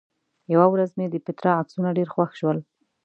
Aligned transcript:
یوه 0.53 0.67
ورځ 0.73 0.89
مې 0.97 1.05
د 1.09 1.15
پېټرا 1.25 1.51
عکسونه 1.61 1.89
ډېر 1.97 2.07
خوښ 2.13 2.31
شول. 2.39 2.57